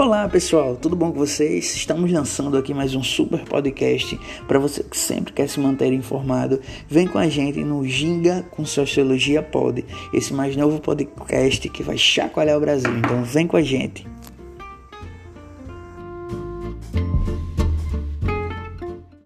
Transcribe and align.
Olá 0.00 0.26
pessoal, 0.26 0.76
tudo 0.76 0.96
bom 0.96 1.12
com 1.12 1.18
vocês? 1.18 1.76
Estamos 1.76 2.10
lançando 2.10 2.56
aqui 2.56 2.72
mais 2.72 2.94
um 2.94 3.02
super 3.02 3.44
podcast 3.44 4.18
para 4.48 4.58
você 4.58 4.82
que 4.82 4.96
sempre 4.96 5.30
quer 5.30 5.46
se 5.46 5.60
manter 5.60 5.92
informado. 5.92 6.58
Vem 6.88 7.06
com 7.06 7.18
a 7.18 7.28
gente 7.28 7.62
no 7.62 7.86
Ginga 7.86 8.42
com 8.50 8.64
Sociologia 8.64 9.42
Pod, 9.42 9.84
esse 10.14 10.32
mais 10.32 10.56
novo 10.56 10.80
podcast 10.80 11.68
que 11.68 11.82
vai 11.82 11.98
chacoalhar 11.98 12.56
o 12.56 12.60
Brasil. 12.60 12.96
Então 12.96 13.22
vem 13.22 13.46
com 13.46 13.58
a 13.58 13.62
gente. 13.62 14.09